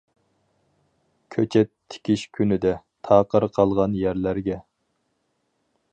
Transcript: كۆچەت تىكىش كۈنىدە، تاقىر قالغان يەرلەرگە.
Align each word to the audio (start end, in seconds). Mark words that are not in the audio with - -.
كۆچەت 1.35 1.69
تىكىش 1.95 2.23
كۈنىدە، 2.39 2.73
تاقىر 3.11 3.47
قالغان 3.59 3.97
يەرلەرگە. 4.03 4.59